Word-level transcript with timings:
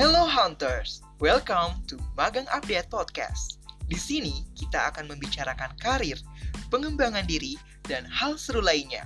Hello 0.00 0.24
Hunters, 0.24 1.04
welcome 1.20 1.76
to 1.84 2.00
Magang 2.16 2.48
Update 2.48 2.88
Podcast. 2.88 3.60
Di 3.84 4.00
sini 4.00 4.48
kita 4.56 4.88
akan 4.88 5.12
membicarakan 5.12 5.76
karir, 5.76 6.16
pengembangan 6.72 7.28
diri, 7.28 7.60
dan 7.84 8.08
hal 8.08 8.40
seru 8.40 8.64
lainnya. 8.64 9.04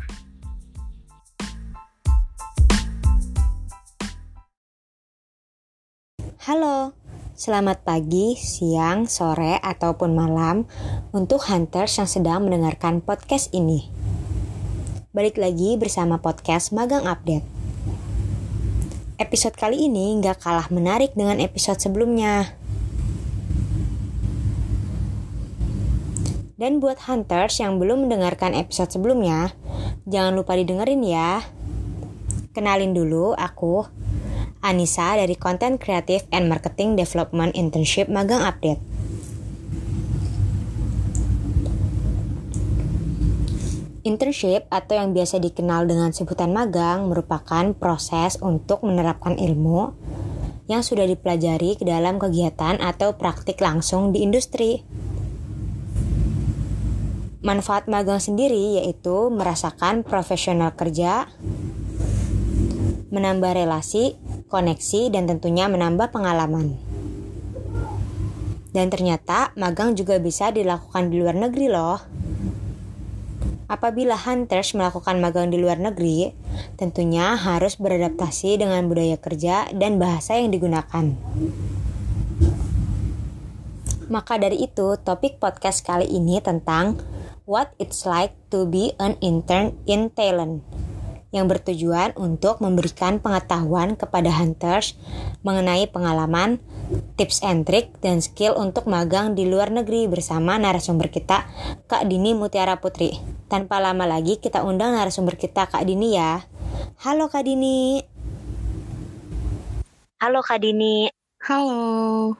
Halo, 6.46 6.95
selamat 7.34 7.82
pagi, 7.82 8.38
siang, 8.38 9.11
sore, 9.11 9.58
ataupun 9.66 10.14
malam 10.14 10.62
untuk 11.11 11.42
hunters 11.50 11.98
yang 11.98 12.06
sedang 12.06 12.46
mendengarkan 12.46 13.02
podcast 13.02 13.50
ini. 13.50 13.90
Balik 15.11 15.42
lagi 15.42 15.74
bersama 15.74 16.23
podcast 16.23 16.70
Magang 16.70 17.11
Update. 17.11 17.53
Episode 19.24 19.56
kali 19.56 19.88
ini 19.88 20.20
nggak 20.20 20.45
kalah 20.45 20.69
menarik 20.69 21.16
dengan 21.16 21.41
episode 21.41 21.80
sebelumnya. 21.80 22.52
Dan 26.60 26.77
buat 26.77 27.00
hunters 27.09 27.56
yang 27.56 27.80
belum 27.80 28.05
mendengarkan 28.05 28.52
episode 28.52 28.92
sebelumnya, 28.92 29.56
jangan 30.05 30.37
lupa 30.37 30.60
didengerin 30.60 31.00
ya. 31.00 31.41
Kenalin 32.52 32.92
dulu 32.92 33.33
aku, 33.33 33.88
Anissa 34.60 35.16
dari 35.16 35.41
Content 35.41 35.80
Creative 35.80 36.28
and 36.28 36.52
Marketing 36.52 36.92
Development 36.92 37.56
Internship 37.56 38.12
Magang 38.12 38.45
Update. 38.45 38.94
Internship 44.04 44.68
atau 44.68 45.00
yang 45.00 45.16
biasa 45.16 45.40
dikenal 45.40 45.88
dengan 45.88 46.12
sebutan 46.12 46.52
magang 46.52 47.08
merupakan 47.08 47.72
proses 47.72 48.36
untuk 48.36 48.84
menerapkan 48.84 49.41
ilmu 49.41 49.96
yang 50.69 50.84
sudah 50.84 51.08
dipelajari 51.08 51.80
ke 51.80 51.88
dalam 51.88 52.20
kegiatan 52.20 52.84
atau 52.84 53.16
praktik 53.16 53.64
langsung 53.64 54.12
di 54.12 54.20
industri. 54.20 54.84
Manfaat 57.41 57.88
magang 57.88 58.20
sendiri 58.20 58.77
yaitu 58.77 59.33
merasakan 59.33 60.05
profesional 60.05 60.77
kerja, 60.77 61.24
menambah 63.08 63.56
relasi, 63.56 64.20
koneksi, 64.52 65.16
dan 65.16 65.24
tentunya 65.24 65.64
menambah 65.64 66.12
pengalaman. 66.12 66.77
Dan 68.68 68.92
ternyata 68.92 69.56
magang 69.56 69.96
juga 69.96 70.20
bisa 70.20 70.52
dilakukan 70.52 71.08
di 71.08 71.24
luar 71.24 71.41
negeri 71.41 71.72
loh. 71.72 72.23
Apabila 73.75 74.14
hunters 74.14 74.70
melakukan 74.78 75.19
magang 75.19 75.50
di 75.50 75.58
luar 75.58 75.83
negeri, 75.83 76.30
tentunya 76.78 77.34
harus 77.34 77.75
beradaptasi 77.75 78.62
dengan 78.62 78.86
budaya 78.86 79.19
kerja 79.19 79.67
dan 79.75 79.98
bahasa 79.98 80.39
yang 80.39 80.55
digunakan. 80.55 81.11
Maka 84.06 84.39
dari 84.39 84.62
itu, 84.62 84.95
topik 85.02 85.42
podcast 85.42 85.83
kali 85.83 86.06
ini 86.06 86.39
tentang 86.39 87.02
what 87.50 87.75
it's 87.83 88.06
like 88.06 88.30
to 88.55 88.62
be 88.62 88.95
an 89.02 89.19
intern 89.19 89.75
in 89.91 90.06
Thailand 90.14 90.62
yang 91.34 91.50
bertujuan 91.50 92.14
untuk 92.14 92.62
memberikan 92.62 93.19
pengetahuan 93.19 93.98
kepada 93.98 94.30
hunters 94.30 94.95
mengenai 95.42 95.91
pengalaman, 95.91 96.62
tips 97.19 97.42
and 97.42 97.67
trik, 97.67 97.91
dan 97.98 98.22
skill 98.22 98.55
untuk 98.55 98.86
magang 98.86 99.34
di 99.34 99.50
luar 99.50 99.75
negeri 99.75 100.06
bersama 100.06 100.55
narasumber 100.62 101.11
kita, 101.11 101.42
Kak 101.91 102.06
Dini 102.06 102.39
Mutiara 102.39 102.78
Putri. 102.78 103.33
Tanpa 103.45 103.77
lama 103.77 104.09
lagi 104.09 104.41
kita 104.41 104.64
undang 104.64 104.97
narasumber 104.97 105.37
kita 105.37 105.69
Kak 105.69 105.84
Dini 105.84 106.17
ya. 106.17 106.41
Halo 107.05 107.28
Kak 107.28 107.45
Dini. 107.45 108.01
Halo 110.17 110.41
Kak 110.41 110.64
Dini. 110.64 111.12
Halo. 111.45 112.33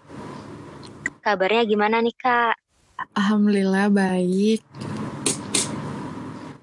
Kabarnya 1.21 1.69
gimana 1.69 2.01
nih 2.01 2.17
Kak? 2.17 2.57
Alhamdulillah 3.13 3.93
baik. 3.93 4.65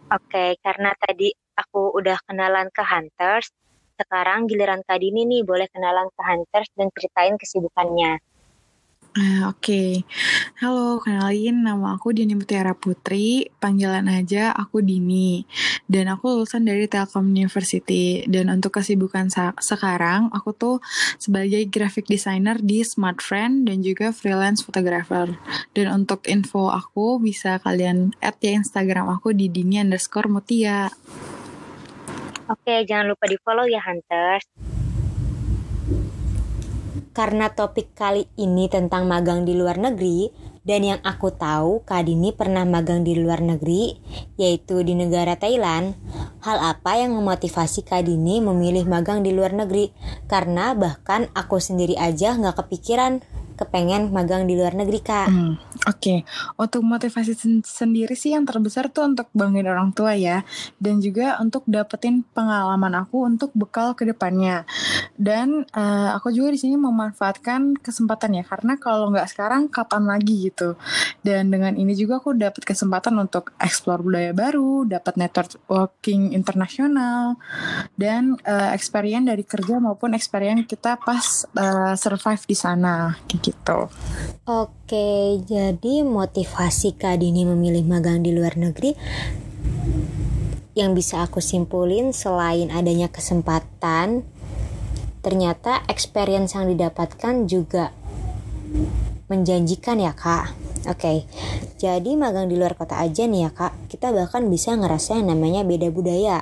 Oke, 0.09 0.57
karena 0.65 0.89
tadi 0.97 1.29
aku 1.53 1.93
udah 1.93 2.17
kenalan 2.25 2.73
ke 2.73 2.81
Hunters, 2.81 3.53
sekarang 3.93 4.49
giliran 4.49 4.81
Kak 4.81 4.97
Dini 4.97 5.21
nih 5.29 5.45
boleh 5.45 5.69
kenalan 5.69 6.09
ke 6.09 6.21
Hunters 6.25 6.73
dan 6.73 6.89
ceritain 6.97 7.37
kesibukannya. 7.37 8.17
Uh, 9.11 9.51
Oke, 9.51 9.59
okay. 9.59 9.91
halo, 10.63 10.95
kenalin 11.03 11.67
nama 11.67 11.99
aku 11.99 12.15
Dini 12.15 12.31
Mutiara 12.31 12.71
Putri, 12.71 13.43
panggilan 13.59 14.07
aja 14.07 14.55
aku 14.55 14.79
Dini, 14.79 15.43
dan 15.91 16.07
aku 16.07 16.31
lulusan 16.31 16.63
dari 16.63 16.87
Telkom 16.87 17.27
University. 17.35 18.23
Dan 18.23 18.47
untuk 18.47 18.79
kesibukan 18.79 19.27
sekarang, 19.59 20.31
aku 20.31 20.55
tuh 20.55 20.75
sebagai 21.19 21.59
graphic 21.67 22.07
designer 22.07 22.55
di 22.63 22.87
Smartfriend 22.87 23.67
dan 23.67 23.83
juga 23.83 24.15
freelance 24.15 24.63
photographer. 24.63 25.35
Dan 25.75 25.91
untuk 25.91 26.23
info 26.31 26.71
aku 26.71 27.19
bisa 27.19 27.59
kalian 27.59 28.15
add 28.23 28.39
ya 28.39 28.55
Instagram 28.55 29.11
aku 29.11 29.35
di 29.35 29.51
Dini 29.51 29.83
underscore 29.83 30.31
Mutia. 30.31 30.87
Oke, 32.47 32.87
jangan 32.87 33.11
lupa 33.11 33.27
di 33.27 33.35
follow 33.43 33.67
ya 33.67 33.83
Hunters. 33.83 34.70
Karena 37.11 37.51
topik 37.51 37.91
kali 37.91 38.23
ini 38.39 38.71
tentang 38.71 39.03
magang 39.03 39.43
di 39.43 39.51
luar 39.51 39.75
negeri, 39.75 40.31
dan 40.61 40.85
yang 40.85 41.01
aku 41.01 41.33
tahu 41.33 41.81
Kak 41.83 42.05
Dini 42.05 42.31
pernah 42.31 42.63
magang 42.63 43.01
di 43.01 43.17
luar 43.17 43.41
negeri, 43.41 43.97
yaitu 44.37 44.85
di 44.85 44.93
negara 44.93 45.33
Thailand. 45.35 45.97
Hal 46.45 46.57
apa 46.61 47.01
yang 47.01 47.17
memotivasi 47.17 47.83
Kak 47.83 48.05
Dini 48.05 48.39
memilih 48.39 48.85
magang 48.85 49.25
di 49.25 49.33
luar 49.33 49.51
negeri? 49.57 49.89
Karena 50.29 50.77
bahkan 50.77 51.27
aku 51.33 51.57
sendiri 51.57 51.97
aja 51.97 52.37
nggak 52.37 52.63
kepikiran 52.63 53.19
kepengen 53.61 54.09
magang 54.09 54.49
di 54.49 54.57
luar 54.57 54.73
negeri 54.73 54.99
kak. 55.05 55.29
Hmm, 55.29 55.53
Oke, 55.85 55.85
okay. 55.85 56.19
untuk 56.57 56.81
motivasi 56.81 57.37
sen 57.37 57.61
sendiri 57.61 58.17
sih 58.17 58.33
yang 58.33 58.49
terbesar 58.49 58.89
tuh 58.89 59.05
untuk 59.05 59.29
banggain 59.37 59.69
orang 59.69 59.93
tua 59.93 60.17
ya, 60.17 60.41
dan 60.81 60.97
juga 60.97 61.37
untuk 61.37 61.61
dapetin 61.69 62.25
pengalaman 62.33 63.05
aku 63.05 63.21
untuk 63.21 63.53
bekal 63.53 63.93
ke 63.93 64.09
depannya. 64.09 64.65
Dan 65.15 65.67
uh, 65.75 66.09
aku 66.17 66.33
juga 66.33 66.51
di 66.51 66.59
sini 66.59 66.75
memanfaatkan 66.79 67.77
kesempatan 67.79 68.41
ya, 68.41 68.43
karena 68.47 68.79
kalau 68.81 69.13
nggak 69.13 69.29
sekarang 69.29 69.69
kapan 69.69 70.07
lagi 70.09 70.49
gitu. 70.49 70.75
Dan 71.21 71.53
dengan 71.53 71.77
ini 71.77 71.93
juga 71.93 72.17
aku 72.17 72.33
dapat 72.33 72.65
kesempatan 72.65 73.13
untuk 73.21 73.53
explore 73.61 74.01
budaya 74.01 74.33
baru, 74.33 74.87
dapat 74.89 75.21
networking 75.21 76.33
internasional, 76.33 77.37
dan 77.99 78.39
uh, 78.47 78.73
experience 78.73 79.29
dari 79.29 79.45
kerja 79.45 79.77
maupun 79.77 80.17
experience 80.17 80.65
kita 80.65 80.97
pas 80.97 81.45
uh, 81.59 81.93
survive 81.93 82.43
di 82.47 82.57
sana, 82.57 83.13
gitu. 83.29 83.89
Oke, 84.49 85.37
jadi 85.45 86.01
motivasi 86.01 86.97
Kak 86.97 87.21
Dini 87.21 87.45
memilih 87.45 87.85
magang 87.85 88.25
di 88.25 88.33
luar 88.33 88.57
negeri 88.57 88.97
yang 90.71 90.95
bisa 90.95 91.27
aku 91.27 91.43
simpulin 91.43 92.15
selain 92.15 92.71
adanya 92.71 93.11
kesempatan, 93.11 94.23
ternyata 95.21 95.85
experience 95.87 96.57
yang 96.57 96.69
didapatkan 96.69 97.47
juga 97.49 97.95
menjanjikan 99.29 100.01
ya 100.01 100.13
kak. 100.13 100.53
Oke, 100.89 101.29
jadi 101.77 102.17
magang 102.17 102.49
di 102.49 102.57
luar 102.57 102.73
kota 102.73 102.97
aja 102.97 103.29
nih 103.29 103.47
ya 103.47 103.51
kak, 103.53 103.87
kita 103.87 104.09
bahkan 104.09 104.49
bisa 104.49 104.73
ngerasa 104.73 105.21
yang 105.21 105.37
namanya 105.37 105.61
beda 105.61 105.93
budaya. 105.93 106.41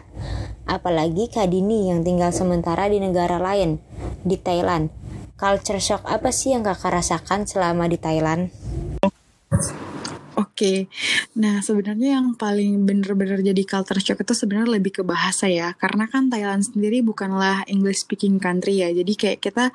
Apalagi 0.63 1.27
Kak 1.27 1.49
Dini 1.49 1.89
yang 1.89 2.05
tinggal 2.05 2.29
sementara 2.29 2.85
di 2.87 3.01
negara 3.01 3.41
lain, 3.41 3.81
di 4.21 4.37
Thailand 4.37 4.93
culture 5.39 5.79
shock 5.79 6.03
apa 6.03 6.35
sih 6.35 6.51
yang 6.51 6.67
kakak 6.67 6.99
rasakan 6.99 7.47
selama 7.47 7.87
di 7.87 7.95
Thailand? 7.95 8.51
Oke, 10.35 10.48
nah 11.39 11.63
sebenarnya 11.63 12.19
yang 12.19 12.35
paling 12.35 12.83
bener-bener 12.83 13.39
jadi 13.39 13.63
culture 13.63 14.01
shock 14.03 14.21
itu 14.21 14.33
sebenarnya 14.35 14.79
lebih 14.79 14.99
ke 14.99 15.03
bahasa 15.07 15.47
ya, 15.47 15.71
karena 15.79 16.05
kan 16.11 16.27
Thailand 16.27 16.65
sendiri 16.65 16.99
bukanlah 17.05 17.63
English 17.71 18.03
speaking 18.03 18.37
country 18.37 18.83
ya, 18.83 18.91
jadi 18.91 19.13
kayak 19.15 19.39
kita 19.39 19.71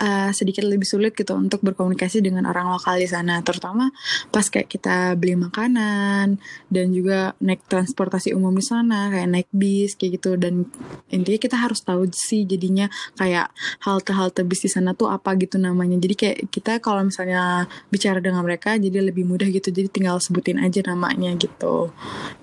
uh, 0.00 0.30
sedikit 0.32 0.64
lebih 0.64 0.88
sulit 0.88 1.12
gitu 1.12 1.36
untuk 1.36 1.60
berkomunikasi 1.60 2.24
dengan 2.24 2.48
orang 2.48 2.72
lokal 2.72 2.96
di 2.96 3.08
sana, 3.08 3.44
terutama 3.44 3.92
pas 4.32 4.46
kayak 4.48 4.68
kita 4.70 5.14
beli 5.18 5.36
makanan 5.36 6.40
dan 6.72 6.86
juga 6.90 7.36
naik 7.42 7.66
transportasi 7.68 8.32
umum 8.32 8.54
di 8.56 8.64
sana, 8.64 9.12
kayak 9.12 9.28
naik 9.28 9.48
bis 9.52 9.94
kayak 9.94 10.22
gitu, 10.22 10.40
dan 10.40 10.64
intinya 11.12 11.40
kita 11.40 11.56
harus 11.60 11.84
tahu 11.84 12.08
sih 12.12 12.48
jadinya 12.48 12.88
kayak 13.18 13.52
halte-halte 13.84 14.42
bis 14.46 14.64
di 14.64 14.70
sana 14.72 14.96
tuh 14.96 15.12
apa 15.12 15.36
gitu 15.36 15.60
namanya, 15.60 16.00
jadi 16.00 16.14
kayak 16.14 16.38
kita 16.48 16.72
kalau 16.80 17.04
misalnya 17.04 17.68
bicara 17.92 18.18
dengan 18.18 18.42
mereka 18.46 18.76
jadi 18.80 19.04
lebih 19.04 19.26
mudah 19.28 19.48
gitu, 19.50 19.70
jadi 19.70 19.88
tinggal 19.90 20.13
tinggal 20.14 20.30
sebutin 20.30 20.62
aja 20.62 20.78
namanya 20.86 21.34
gitu 21.34 21.90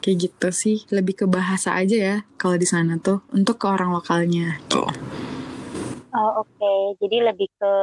kayak 0.03 0.27
gitu 0.27 0.47
sih 0.51 0.83
lebih 0.91 1.23
ke 1.23 1.23
bahasa 1.23 1.71
aja 1.71 1.95
ya 1.95 2.15
kalau 2.35 2.59
di 2.59 2.67
sana 2.67 2.99
tuh 2.99 3.23
untuk 3.31 3.63
ke 3.63 3.65
orang 3.71 3.95
lokalnya 3.95 4.59
gitu 4.67 4.83
oh 6.11 6.31
oke 6.43 6.51
okay. 6.51 6.99
jadi 6.99 7.31
lebih 7.31 7.47
ke 7.55 7.73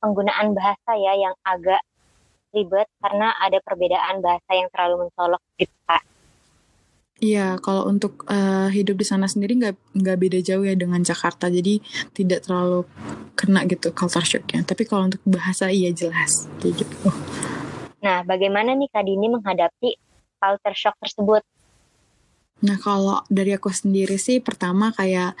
penggunaan 0.00 0.56
bahasa 0.56 0.96
ya 0.96 1.12
yang 1.28 1.36
agak 1.44 1.84
ribet 2.56 2.88
karena 3.04 3.36
ada 3.36 3.60
perbedaan 3.60 4.24
bahasa 4.24 4.50
yang 4.56 4.72
terlalu 4.72 5.04
mencolok 5.04 5.44
gitu 5.60 5.76
Iya, 7.22 7.54
kalau 7.62 7.86
untuk 7.86 8.26
uh, 8.26 8.66
hidup 8.66 8.98
di 8.98 9.06
sana 9.06 9.30
sendiri 9.30 9.54
nggak 9.54 9.94
nggak 9.94 10.18
beda 10.18 10.38
jauh 10.42 10.66
ya 10.66 10.74
dengan 10.74 11.06
Jakarta, 11.06 11.46
jadi 11.46 11.78
tidak 12.10 12.50
terlalu 12.50 12.82
kena 13.38 13.62
gitu 13.70 13.94
culture 13.94 14.26
shocknya. 14.26 14.66
Tapi 14.66 14.82
kalau 14.82 15.06
untuk 15.06 15.22
bahasa 15.22 15.70
iya 15.70 15.94
jelas 15.94 16.50
kayak 16.58 16.82
gitu. 16.82 17.14
Nah, 18.02 18.26
bagaimana 18.26 18.74
nih 18.74 18.90
Kak 18.90 19.06
Dini 19.06 19.30
menghadapi 19.30 19.90
culture 20.42 20.76
shock 20.76 20.96
tersebut? 20.98 21.42
Nah 22.62 22.78
kalau 22.78 23.26
dari 23.26 23.50
aku 23.50 23.74
sendiri 23.74 24.14
sih 24.22 24.38
pertama 24.38 24.94
kayak 24.94 25.34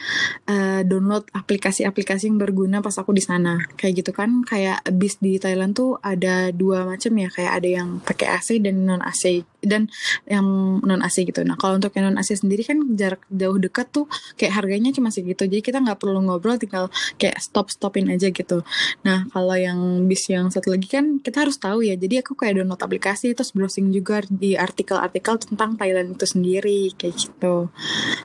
uh, 0.50 0.82
download 0.82 1.22
aplikasi-aplikasi 1.30 2.26
yang 2.26 2.38
berguna 2.38 2.82
pas 2.82 2.98
aku 2.98 3.14
di 3.14 3.22
sana. 3.22 3.62
Kayak 3.78 4.02
gitu 4.02 4.10
kan 4.10 4.42
kayak 4.42 4.82
bis 4.90 5.22
di 5.22 5.38
Thailand 5.38 5.78
tuh 5.78 6.02
ada 6.02 6.50
dua 6.50 6.82
macam 6.82 7.14
ya 7.14 7.30
kayak 7.30 7.52
ada 7.62 7.68
yang 7.70 7.88
pakai 8.02 8.26
AC 8.26 8.58
dan 8.58 8.82
non 8.82 9.02
AC 9.06 9.46
dan 9.62 9.88
yang 10.26 10.44
non 10.82 11.00
AC 11.00 11.24
gitu. 11.26 11.42
Nah 11.46 11.56
kalau 11.56 11.78
untuk 11.78 11.94
yang 11.94 12.12
non 12.12 12.18
AC 12.20 12.34
sendiri 12.36 12.66
kan 12.66 12.78
jarak 12.98 13.22
jauh 13.30 13.58
dekat 13.58 13.88
tuh 13.90 14.06
kayak 14.36 14.62
harganya 14.62 14.90
cuma 14.92 15.08
segitu. 15.08 15.46
Jadi 15.46 15.62
kita 15.62 15.78
nggak 15.80 15.98
perlu 16.02 16.20
ngobrol 16.22 16.58
tinggal 16.58 16.90
kayak 17.16 17.38
stop 17.38 17.70
stopin 17.70 18.10
aja 18.10 18.28
gitu. 18.28 18.66
Nah 19.06 19.26
kalau 19.30 19.56
yang 19.56 20.06
bis 20.10 20.26
yang 20.28 20.50
satu 20.50 20.74
lagi 20.74 20.86
kan 20.90 21.22
kita 21.22 21.46
harus 21.46 21.56
tahu 21.56 21.86
ya. 21.86 21.94
Jadi 21.94 22.20
aku 22.20 22.34
kayak 22.34 22.62
download 22.62 22.82
aplikasi 22.82 23.32
terus 23.32 23.54
browsing 23.54 23.94
juga 23.94 24.20
di 24.28 24.54
artikel-artikel 24.58 25.38
tentang 25.38 25.78
Thailand 25.78 26.14
itu 26.18 26.26
sendiri 26.28 26.92
kayak 26.98 27.14
gitu 27.16 27.72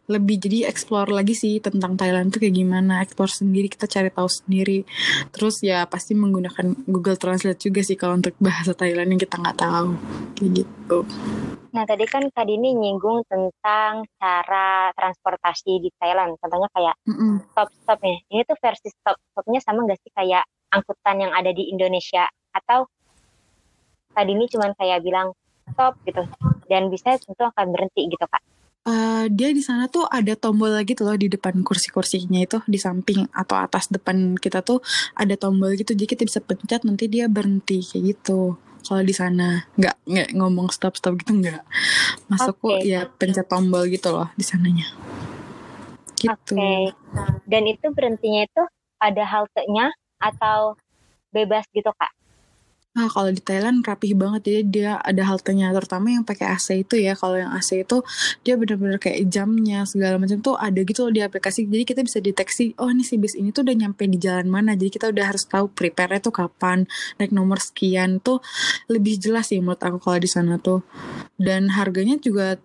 lebih 0.08 0.40
jadi 0.40 0.72
explore 0.72 1.12
lagi 1.12 1.36
sih 1.36 1.60
tentang 1.60 2.00
Thailand 2.00 2.32
tuh 2.32 2.40
kayak 2.40 2.56
gimana 2.56 3.04
explore 3.04 3.32
sendiri 3.32 3.68
kita 3.68 3.86
cari 3.86 4.10
tahu 4.10 4.30
sendiri 4.30 4.88
terus 5.36 5.60
ya 5.62 5.84
pasti 5.86 6.16
menggunakan 6.16 6.88
Google 6.88 7.20
Translate 7.20 7.60
juga 7.60 7.84
sih 7.84 8.00
kalau 8.00 8.20
untuk 8.20 8.34
bahasa 8.40 8.72
Thailand 8.72 9.12
yang 9.16 9.22
kita 9.22 9.36
nggak 9.36 9.58
tahu 9.60 9.90
kayak 10.40 10.52
gitu 10.64 10.98
Nah 11.74 11.84
tadi 11.86 12.06
kan 12.10 12.26
Kak 12.32 12.46
Dini 12.48 12.74
nyinggung 12.74 13.22
tentang 13.28 14.08
cara 14.18 14.90
transportasi 14.96 15.84
di 15.84 15.90
Thailand. 16.00 16.40
Contohnya 16.42 16.70
kayak 16.74 16.96
mm 17.06 17.36
stop-stopnya. 17.54 18.18
Ini 18.34 18.42
tuh 18.48 18.58
versi 18.58 18.90
stop-stopnya 18.90 19.60
sama 19.62 19.86
nggak 19.86 20.00
sih 20.02 20.12
kayak 20.14 20.44
angkutan 20.74 21.18
yang 21.22 21.32
ada 21.34 21.52
di 21.54 21.70
Indonesia? 21.70 22.26
Atau 22.56 22.88
Kak 24.16 24.26
Dini 24.26 24.50
cuma 24.50 24.74
kayak 24.74 25.06
bilang 25.06 25.36
stop 25.70 26.00
gitu. 26.08 26.24
Dan 26.66 26.90
bisa 26.90 27.16
tentu 27.20 27.44
akan 27.46 27.72
berhenti 27.72 28.10
gitu 28.10 28.26
Kak 28.26 28.42
uh, 28.88 29.26
dia 29.28 29.52
di 29.52 29.60
sana 29.60 29.92
tuh 29.92 30.08
ada 30.08 30.34
tombol 30.40 30.72
lagi 30.72 30.96
tuh 30.96 31.12
loh 31.12 31.20
di 31.20 31.28
depan 31.28 31.62
kursi-kursinya 31.62 32.40
itu 32.40 32.58
di 32.66 32.80
samping 32.80 33.28
atau 33.36 33.60
atas 33.60 33.92
depan 33.92 34.40
kita 34.40 34.64
tuh 34.64 34.80
ada 35.14 35.36
tombol 35.36 35.76
gitu 35.76 35.94
jadi 35.94 36.08
kita 36.08 36.24
bisa 36.24 36.40
pencet 36.40 36.88
nanti 36.88 37.12
dia 37.12 37.28
berhenti 37.28 37.84
kayak 37.84 38.16
gitu 38.16 38.56
kalau 38.86 39.02
di 39.02 39.16
sana. 39.16 39.66
Nggak 39.80 39.96
nggak 40.06 40.30
ngomong 40.36 40.68
stop 40.70 40.94
stop 41.00 41.18
gitu 41.18 41.38
nggak. 41.38 41.64
Masuk 42.30 42.58
okay. 42.62 42.86
ya 42.86 43.08
pencet 43.08 43.48
tombol 43.48 43.88
gitu 43.90 44.12
loh 44.14 44.30
di 44.38 44.44
sananya. 44.44 44.88
Gitu. 46.18 46.58
Okay. 46.58 46.90
dan 47.46 47.64
itu 47.70 47.94
berhentinya 47.94 48.50
itu 48.50 48.64
ada 48.98 49.22
haltenya 49.22 49.94
atau 50.18 50.74
bebas 51.30 51.62
gitu 51.70 51.94
kak 51.94 52.10
Nah, 52.98 53.06
kalau 53.14 53.30
di 53.30 53.38
Thailand 53.38 53.86
rapih 53.86 54.18
banget 54.18 54.42
jadi 54.50 54.62
dia 54.66 54.92
ada 54.98 55.22
haltenya 55.22 55.70
terutama 55.70 56.10
yang 56.10 56.26
pakai 56.26 56.50
AC 56.50 56.82
itu 56.82 56.98
ya. 56.98 57.14
Kalau 57.14 57.38
yang 57.38 57.54
AC 57.54 57.86
itu 57.86 58.02
dia 58.42 58.58
bener-bener 58.58 58.98
kayak 58.98 59.30
jamnya 59.30 59.86
segala 59.86 60.18
macam 60.18 60.42
tuh 60.42 60.58
ada 60.58 60.82
gitu 60.82 61.06
loh 61.06 61.14
di 61.14 61.22
aplikasi. 61.22 61.70
Jadi 61.70 61.86
kita 61.86 62.02
bisa 62.02 62.18
deteksi 62.18 62.74
oh 62.82 62.90
ini 62.90 63.06
si 63.06 63.22
bis 63.22 63.38
ini 63.38 63.54
tuh 63.54 63.62
udah 63.70 63.78
nyampe 63.78 64.10
di 64.10 64.18
jalan 64.18 64.50
mana. 64.50 64.74
Jadi 64.74 64.98
kita 64.98 65.14
udah 65.14 65.30
harus 65.30 65.46
tahu 65.46 65.70
prepare 65.70 66.18
tuh 66.18 66.34
kapan, 66.34 66.90
naik 67.22 67.30
nomor 67.30 67.62
sekian 67.62 68.18
tuh 68.18 68.42
lebih 68.90 69.22
jelas 69.22 69.54
sih 69.54 69.62
menurut 69.62 69.78
aku 69.78 70.02
kalau 70.02 70.18
di 70.18 70.30
sana 70.34 70.58
tuh. 70.58 70.82
Dan 71.38 71.70
harganya 71.78 72.18
juga 72.18 72.58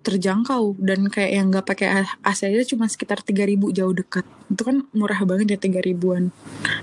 terjangkau 0.00 0.80
dan 0.80 1.12
kayak 1.12 1.32
yang 1.36 1.52
nggak 1.52 1.68
pakai 1.68 2.08
AC 2.24 2.48
aja 2.48 2.64
cuma 2.72 2.88
sekitar 2.88 3.20
3000 3.20 3.68
jauh 3.76 3.92
dekat. 3.92 4.24
Itu 4.48 4.64
kan 4.64 4.88
murah 4.96 5.20
banget 5.28 5.52
ya 5.52 5.58
3000-an 5.60 6.32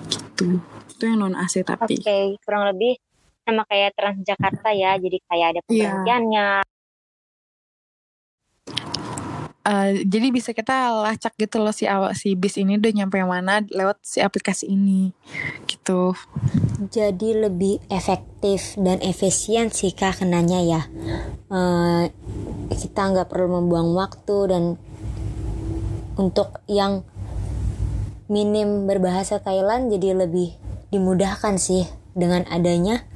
gitu 0.06 0.62
itu 1.02 1.10
yang 1.10 1.26
non 1.26 1.34
AC 1.34 1.66
tapi. 1.66 1.98
Oke, 1.98 2.06
okay, 2.06 2.24
kurang 2.46 2.70
lebih 2.70 3.02
sama 3.42 3.66
kayak 3.66 3.98
Transjakarta 3.98 4.70
ya, 4.78 5.02
jadi 5.02 5.18
kayak 5.26 5.48
ada 5.50 5.60
iya. 5.66 5.66
pemberhentiannya. 5.66 6.50
Yeah. 6.62 6.70
Uh, 9.62 9.94
jadi 10.10 10.34
bisa 10.34 10.58
kita 10.58 10.90
lacak 11.06 11.38
gitu 11.38 11.62
loh 11.62 11.70
si 11.70 11.86
awak 11.86 12.18
si 12.18 12.34
bis 12.34 12.58
ini 12.58 12.82
udah 12.82 12.98
nyampe 12.98 13.22
yang 13.22 13.30
mana 13.30 13.62
lewat 13.70 14.02
si 14.02 14.18
aplikasi 14.18 14.74
ini 14.74 15.14
gitu. 15.70 16.18
Jadi 16.90 17.46
lebih 17.46 17.78
efektif 17.94 18.74
dan 18.82 18.98
efisien 19.06 19.70
sih 19.70 19.94
kak 19.94 20.26
kenanya 20.26 20.66
ya. 20.66 20.82
Uh, 21.54 22.10
kita 22.74 23.14
nggak 23.14 23.30
perlu 23.30 23.62
membuang 23.62 23.94
waktu 23.94 24.38
dan 24.50 24.64
untuk 26.18 26.58
yang 26.66 27.06
minim 28.34 28.90
berbahasa 28.90 29.46
Thailand 29.46 29.94
jadi 29.94 30.26
lebih 30.26 30.58
dimudahkan 30.92 31.56
sih 31.56 31.88
dengan 32.12 32.44
adanya 32.52 33.08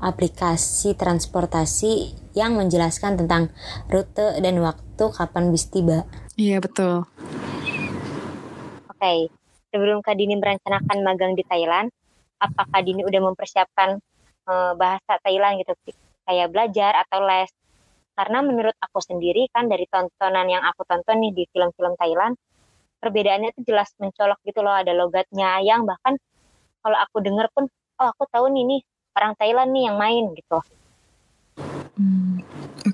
aplikasi 0.00 0.96
transportasi 0.96 2.16
yang 2.32 2.56
menjelaskan 2.56 3.20
tentang 3.20 3.52
rute 3.92 4.40
dan 4.40 4.56
waktu 4.64 5.04
kapan 5.12 5.52
bis 5.52 5.68
tiba. 5.68 6.08
Iya 6.40 6.58
betul. 6.64 7.04
Oke, 8.88 8.96
okay. 8.96 9.18
sebelum 9.68 10.00
Kak 10.00 10.16
Dini 10.16 10.40
merencanakan 10.40 10.98
magang 11.04 11.36
di 11.36 11.44
Thailand, 11.44 11.92
apakah 12.40 12.66
Kak 12.72 12.82
Dini 12.82 13.04
udah 13.04 13.20
mempersiapkan 13.20 14.00
uh, 14.48 14.72
bahasa 14.74 15.20
Thailand 15.20 15.60
gitu, 15.60 15.76
kayak 16.24 16.48
belajar 16.48 16.96
atau 17.04 17.20
les? 17.28 17.52
Karena 18.16 18.40
menurut 18.40 18.76
aku 18.80 19.04
sendiri 19.04 19.52
kan 19.52 19.68
dari 19.68 19.84
tontonan 19.88 20.48
yang 20.48 20.64
aku 20.64 20.88
tonton 20.88 21.20
nih 21.20 21.32
di 21.36 21.44
film-film 21.52 21.92
Thailand, 22.00 22.40
perbedaannya 23.04 23.52
itu 23.52 23.68
jelas 23.68 23.92
mencolok 24.00 24.40
gitu 24.48 24.64
loh, 24.64 24.72
ada 24.72 24.96
logatnya 24.96 25.60
yang 25.60 25.84
bahkan 25.84 26.16
kalau 26.82 26.98
aku 26.98 27.16
denger 27.22 27.46
pun 27.54 27.64
oh 28.02 28.08
aku 28.10 28.26
tahu 28.28 28.50
nih 28.50 28.64
nih 28.66 28.80
orang 29.16 29.32
Thailand 29.38 29.70
nih 29.70 29.82
yang 29.88 29.96
main 29.96 30.24
gitu 30.34 30.58
hmm. 31.96 32.31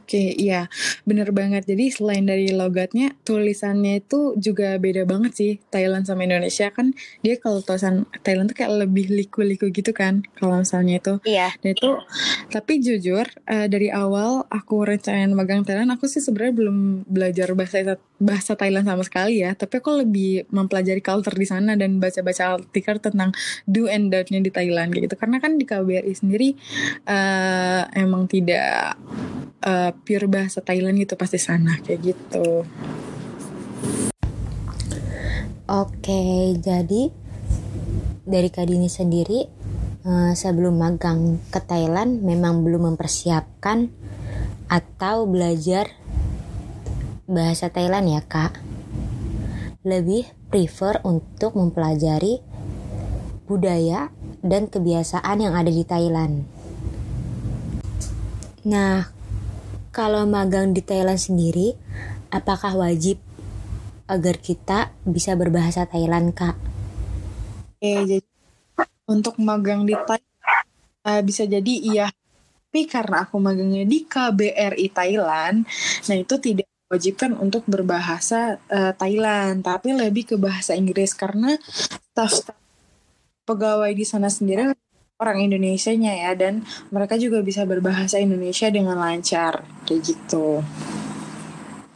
Oke, 0.09 0.17
okay, 0.17 0.33
iya, 0.41 0.73
bener 1.05 1.37
banget. 1.37 1.69
Jadi 1.69 1.93
selain 1.93 2.25
dari 2.25 2.49
logatnya, 2.49 3.13
tulisannya 3.29 4.01
itu 4.01 4.33
juga 4.41 4.81
beda 4.81 5.05
banget 5.05 5.33
sih. 5.37 5.53
Thailand 5.69 6.09
sama 6.09 6.25
Indonesia 6.25 6.73
kan 6.73 6.97
dia 7.21 7.37
kalau 7.37 7.61
tulisan 7.61 8.09
Thailand 8.25 8.49
tuh 8.49 8.57
kayak 8.57 8.89
lebih 8.89 9.13
liku-liku 9.13 9.69
gitu 9.69 9.93
kan, 9.93 10.25
kalau 10.41 10.65
misalnya 10.65 10.97
itu. 10.97 11.21
Iya. 11.29 11.53
Dan 11.61 11.77
itu, 11.77 12.01
tapi 12.49 12.81
jujur 12.81 13.29
uh, 13.53 13.69
dari 13.69 13.93
awal 13.93 14.49
aku 14.49 14.89
rencanain 14.89 15.29
magang 15.37 15.61
Thailand, 15.69 15.93
aku 15.93 16.09
sih 16.09 16.25
sebenarnya 16.25 16.57
belum 16.57 17.05
belajar 17.05 17.53
bahasa 17.53 18.01
bahasa 18.17 18.57
Thailand 18.57 18.89
sama 18.89 19.05
sekali 19.05 19.45
ya. 19.45 19.53
Tapi 19.53 19.77
aku 19.77 20.09
lebih 20.09 20.49
mempelajari 20.49 21.05
culture 21.05 21.37
di 21.37 21.45
sana 21.45 21.77
dan 21.77 22.01
baca-baca 22.01 22.57
artikel 22.57 22.97
tentang 22.97 23.37
do 23.69 23.93
and 23.93 24.09
don't-nya 24.09 24.41
di 24.41 24.49
Thailand 24.49 24.89
gitu. 24.97 25.21
Karena 25.21 25.37
kan 25.37 25.61
di 25.61 25.69
KBRI 25.69 26.17
sendiri 26.17 26.57
uh, 27.05 27.85
emang 27.93 28.25
tidak 28.25 28.97
uh, 29.69 29.93
pure 30.03 30.31
bahasa 30.31 30.63
Thailand 30.63 30.99
gitu 31.03 31.15
pasti 31.19 31.39
sana 31.39 31.79
kayak 31.83 32.01
gitu. 32.15 32.65
Oke, 35.69 36.57
jadi 36.57 37.13
dari 38.25 38.49
Kadini 38.49 38.89
sendiri 38.89 39.45
uh, 40.09 40.33
sebelum 40.33 40.81
magang 40.81 41.37
ke 41.53 41.61
Thailand 41.61 42.25
memang 42.25 42.65
belum 42.65 42.95
mempersiapkan 42.95 43.93
atau 44.69 45.29
belajar 45.29 45.93
bahasa 47.29 47.69
Thailand 47.69 48.09
ya 48.09 48.25
kak. 48.25 48.57
Lebih 49.85 50.29
prefer 50.49 51.05
untuk 51.05 51.57
mempelajari 51.57 52.41
budaya 53.45 54.09
dan 54.41 54.69
kebiasaan 54.73 55.37
yang 55.41 55.53
ada 55.53 55.69
di 55.69 55.85
Thailand. 55.85 56.49
Nah, 58.69 59.18
kalau 59.91 60.29
magang 60.29 60.77
di 60.77 60.85
Thailand 60.85 61.21
sendiri, 61.21 61.75
apakah 62.29 62.77
wajib 62.77 63.19
agar 64.09 64.41
kita 64.41 64.93
bisa 65.05 65.37
berbahasa 65.37 65.85
Thailand, 65.85 66.33
Kak? 66.33 66.57
Oke, 67.79 67.93
jadi 68.05 68.29
untuk 69.09 69.41
magang 69.41 69.85
di 69.89 69.97
Thailand 69.97 70.29
uh, 71.05 71.23
bisa 71.25 71.45
jadi 71.49 71.75
iya. 71.81 72.09
Tapi 72.69 72.85
karena 72.85 73.25
aku 73.25 73.41
magangnya 73.41 73.89
di 73.89 74.05
KBRI 74.05 74.93
Thailand, 74.93 75.65
nah 76.05 76.17
itu 76.17 76.37
tidak 76.37 76.69
wajibkan 76.89 77.33
untuk 77.41 77.65
berbahasa 77.65 78.61
uh, 78.69 78.93
Thailand, 78.93 79.65
tapi 79.65 79.97
lebih 79.97 80.35
ke 80.35 80.37
bahasa 80.37 80.77
Inggris 80.77 81.17
karena 81.17 81.57
staff 82.13 82.53
pegawai 83.49 83.89
di 83.97 84.05
sana 84.05 84.29
sendiri 84.29 84.69
orang 85.19 85.51
Indonesianya 85.51 86.15
ya 86.15 86.33
dan 86.39 86.63
mereka 86.95 87.19
juga 87.19 87.43
bisa 87.43 87.67
berbahasa 87.67 88.23
Indonesia 88.23 88.71
dengan 88.71 88.99
lancar 88.99 89.67
kayak 89.83 90.03
gitu. 90.07 90.63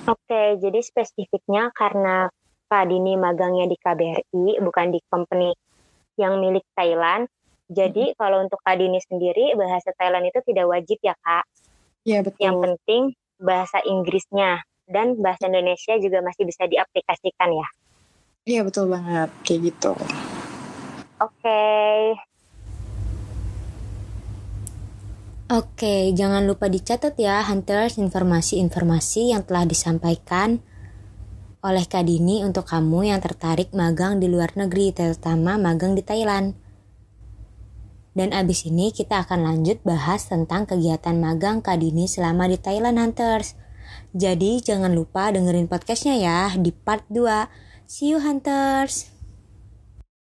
Oke, 0.03 0.59
jadi 0.59 0.83
spesifiknya 0.83 1.71
karena 1.71 2.27
Kak 2.67 2.91
Dini 2.91 3.15
magangnya 3.15 3.71
di 3.71 3.79
KBRI 3.79 4.59
bukan 4.59 4.87
di 4.91 4.99
company 5.07 5.55
yang 6.19 6.43
milik 6.43 6.67
Thailand. 6.75 7.31
Jadi 7.71 8.11
hmm. 8.11 8.17
kalau 8.19 8.43
untuk 8.43 8.59
Kak 8.67 8.75
Dini 8.83 8.99
sendiri 8.99 9.55
bahasa 9.55 9.95
Thailand 9.95 10.27
itu 10.27 10.43
tidak 10.43 10.67
wajib 10.67 10.99
ya 10.99 11.15
Kak? 11.23 11.45
Iya 12.03 12.27
betul. 12.27 12.43
Yang 12.43 12.57
penting 12.67 13.03
bahasa 13.39 13.79
Inggrisnya 13.87 14.67
dan 14.91 15.15
bahasa 15.23 15.47
Indonesia 15.47 15.95
juga 16.03 16.19
masih 16.27 16.43
bisa 16.43 16.67
diaplikasikan 16.67 17.51
ya. 17.55 17.69
Iya 18.43 18.61
betul 18.67 18.91
banget 18.91 19.31
kayak 19.47 19.61
gitu. 19.71 19.95
Oke. 21.23 21.39
Okay. 21.39 22.32
Oke, 25.53 26.17
jangan 26.17 26.49
lupa 26.49 26.65
dicatat 26.65 27.13
ya 27.21 27.45
Hunters 27.45 28.01
informasi-informasi 28.01 29.37
yang 29.37 29.45
telah 29.45 29.69
disampaikan 29.69 30.65
oleh 31.61 31.85
Kak 31.85 32.09
Dini 32.09 32.41
untuk 32.41 32.65
kamu 32.65 33.13
yang 33.13 33.21
tertarik 33.21 33.69
magang 33.77 34.17
di 34.17 34.33
luar 34.33 34.57
negeri, 34.57 34.97
terutama 34.97 35.61
magang 35.61 35.93
di 35.93 36.01
Thailand. 36.01 36.57
Dan 38.17 38.33
abis 38.33 38.65
ini 38.65 38.97
kita 38.97 39.29
akan 39.29 39.45
lanjut 39.45 39.85
bahas 39.85 40.25
tentang 40.25 40.65
kegiatan 40.65 41.21
magang 41.21 41.61
Kak 41.61 41.85
Dini 41.85 42.09
selama 42.09 42.49
di 42.49 42.57
Thailand 42.57 42.97
Hunters. 42.97 43.53
Jadi 44.17 44.65
jangan 44.65 44.97
lupa 44.97 45.29
dengerin 45.37 45.69
podcastnya 45.69 46.17
ya 46.17 46.57
di 46.57 46.73
part 46.73 47.05
2. 47.13 47.29
See 47.85 48.17
you 48.17 48.25
Hunters! 48.25 49.12